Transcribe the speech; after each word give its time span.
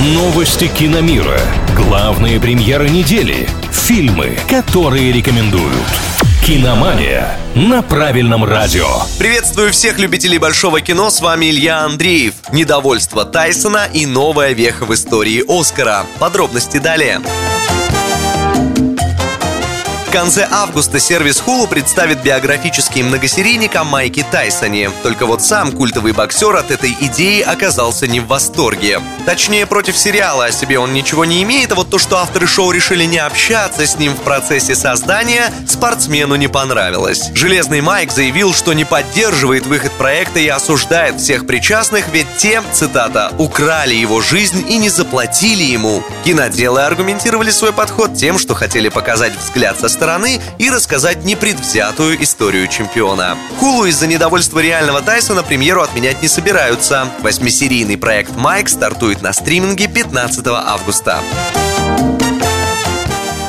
Новости 0.00 0.68
киномира. 0.68 1.40
Главные 1.74 2.38
премьеры 2.38 2.88
недели. 2.88 3.48
Фильмы, 3.72 4.38
которые 4.48 5.10
рекомендуют. 5.10 5.74
Киномания 6.46 7.36
на 7.56 7.82
правильном 7.82 8.44
радио. 8.44 8.86
Приветствую 9.18 9.72
всех 9.72 9.98
любителей 9.98 10.38
большого 10.38 10.80
кино, 10.80 11.10
с 11.10 11.20
вами 11.20 11.50
Илья 11.50 11.80
Андреев. 11.80 12.34
Недовольство 12.52 13.24
Тайсона 13.24 13.88
и 13.92 14.06
новая 14.06 14.52
веха 14.52 14.84
в 14.84 14.94
истории 14.94 15.42
Оскара. 15.48 16.06
Подробности 16.20 16.78
далее. 16.78 17.20
В 20.08 20.10
конце 20.10 20.48
августа 20.50 20.98
сервис 20.98 21.42
Hulu 21.46 21.68
представит 21.68 22.22
биографический 22.22 23.02
многосерийник 23.02 23.76
о 23.76 23.84
Майке 23.84 24.24
Тайсоне. 24.32 24.90
Только 25.02 25.26
вот 25.26 25.42
сам 25.42 25.70
культовый 25.70 26.12
боксер 26.12 26.56
от 26.56 26.70
этой 26.70 26.96
идеи 26.98 27.42
оказался 27.42 28.06
не 28.06 28.18
в 28.18 28.26
восторге. 28.26 29.02
Точнее, 29.26 29.66
против 29.66 29.98
сериала 29.98 30.46
о 30.46 30.50
себе 30.50 30.78
он 30.78 30.94
ничего 30.94 31.26
не 31.26 31.42
имеет, 31.42 31.72
а 31.72 31.74
вот 31.74 31.90
то, 31.90 31.98
что 31.98 32.16
авторы 32.16 32.46
шоу 32.46 32.70
решили 32.70 33.04
не 33.04 33.18
общаться 33.18 33.86
с 33.86 33.98
ним 33.98 34.14
в 34.14 34.22
процессе 34.22 34.74
создания, 34.74 35.52
спортсмену 35.68 36.36
не 36.36 36.48
понравилось. 36.48 37.28
Железный 37.34 37.82
Майк 37.82 38.10
заявил, 38.10 38.54
что 38.54 38.72
не 38.72 38.86
поддерживает 38.86 39.66
выход 39.66 39.92
проекта 39.92 40.40
и 40.40 40.48
осуждает 40.48 41.20
всех 41.20 41.46
причастных, 41.46 42.08
ведь 42.08 42.28
те, 42.38 42.62
цитата, 42.72 43.30
«украли 43.36 43.94
его 43.94 44.22
жизнь 44.22 44.64
и 44.70 44.78
не 44.78 44.88
заплатили 44.88 45.64
ему». 45.64 46.02
Киноделы 46.24 46.80
аргументировали 46.80 47.50
свой 47.50 47.74
подход 47.74 48.14
тем, 48.14 48.38
что 48.38 48.54
хотели 48.54 48.88
показать 48.88 49.36
взгляд 49.36 49.78
со 49.78 49.97
стороны 49.98 50.40
и 50.58 50.70
рассказать 50.70 51.24
непредвзятую 51.24 52.22
историю 52.22 52.68
чемпиона. 52.68 53.36
Хулу 53.58 53.86
из-за 53.86 54.06
недовольства 54.06 54.60
реального 54.60 55.02
Тайсона 55.02 55.42
премьеру 55.42 55.82
отменять 55.82 56.22
не 56.22 56.28
собираются. 56.28 57.08
Восьмисерийный 57.20 57.98
проект 57.98 58.36
«Майк» 58.36 58.68
стартует 58.68 59.22
на 59.22 59.32
стриминге 59.32 59.88
15 59.88 60.46
августа. 60.46 61.18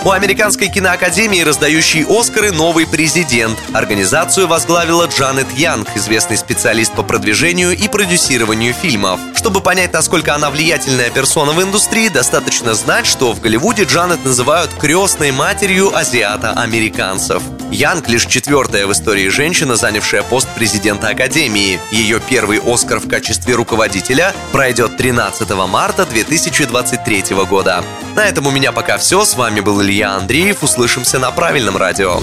У 0.10 0.12
Американской 0.12 0.70
киноакадемии, 0.70 1.42
раздающей 1.42 2.04
Оскары, 2.04 2.52
новый 2.52 2.88
президент. 2.88 3.56
Организацию 3.74 4.48
возглавила 4.48 5.06
Джанет 5.06 5.46
Янг, 5.52 5.88
известный 5.96 6.36
специалист 6.36 6.92
по 6.94 7.04
продвижению 7.04 7.78
и 7.78 7.88
продюсированию 7.88 8.74
фильмов. 8.74 9.20
Чтобы 9.36 9.62
понять, 9.62 9.94
насколько 9.94 10.34
она 10.34 10.50
влиятельная 10.50 11.12
персона 11.12 11.52
в 11.52 11.62
индустрии, 11.62 12.10
достаточно 12.10 12.74
знать, 12.74 13.06
что 13.06 13.34
в 13.34 13.40
Голливуде 13.40 13.84
Джанет 13.84 14.26
называют 14.26 14.74
крестной 14.74 15.32
матерью 15.32 15.96
азиата-американцев. 15.96 17.44
Янг 17.72 18.10
лишь 18.10 18.26
четвертая 18.26 18.88
в 18.88 18.92
истории 18.92 19.30
женщина, 19.30 19.76
занявшая 19.76 20.24
пост 20.24 20.48
президента 20.56 21.10
Академии. 21.10 21.80
Ее 21.92 22.20
первый 22.20 22.60
Оскар 22.66 23.00
в 23.00 23.08
качестве 23.08 23.54
руководителя 23.54 24.34
пройдет 24.52 24.98
13 24.98 25.50
марта 25.68 26.06
2023 26.06 27.24
года. 27.48 27.84
На 28.16 28.26
этом 28.26 28.48
у 28.48 28.52
меня 28.52 28.72
пока 28.72 28.98
все. 28.98 29.24
С 29.24 29.36
вами 29.36 29.60
был 29.60 29.82
Илья 29.82 30.14
Андреев. 30.14 30.64
Услышимся 30.64 31.20
на 31.20 31.30
правильном 31.32 31.78
радио. 31.78 32.20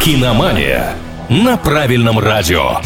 Киномания 0.00 0.94
на 1.28 1.56
правильном 1.56 2.18
радио. 2.18 2.80